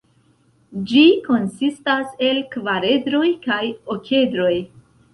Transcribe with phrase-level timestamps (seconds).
[0.91, 3.63] Ĝi konsistas el kvaredroj kaj
[3.99, 4.55] okedroj.